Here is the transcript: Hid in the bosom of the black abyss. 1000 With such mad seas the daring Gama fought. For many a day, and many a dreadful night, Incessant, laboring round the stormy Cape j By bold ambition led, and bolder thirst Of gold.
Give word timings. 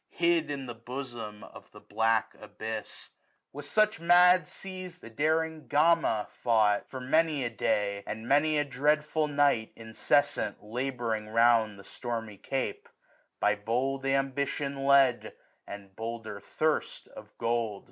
Hid 0.09 0.49
in 0.49 0.65
the 0.65 0.73
bosom 0.73 1.43
of 1.43 1.69
the 1.69 1.79
black 1.79 2.33
abyss. 2.39 3.11
1000 3.51 3.51
With 3.53 3.65
such 3.67 3.99
mad 3.99 4.47
seas 4.47 4.99
the 4.99 5.11
daring 5.11 5.67
Gama 5.67 6.27
fought. 6.31 6.89
For 6.89 6.99
many 6.99 7.43
a 7.43 7.51
day, 7.51 8.01
and 8.07 8.27
many 8.27 8.57
a 8.57 8.65
dreadful 8.65 9.27
night, 9.27 9.71
Incessant, 9.75 10.63
laboring 10.63 11.27
round 11.29 11.77
the 11.77 11.83
stormy 11.83 12.37
Cape 12.37 12.85
j 12.85 12.91
By 13.39 13.53
bold 13.53 14.03
ambition 14.03 14.85
led, 14.85 15.35
and 15.67 15.95
bolder 15.95 16.39
thirst 16.39 17.07
Of 17.09 17.37
gold. 17.37 17.79